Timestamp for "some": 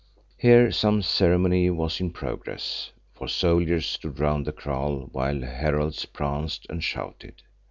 0.71-1.03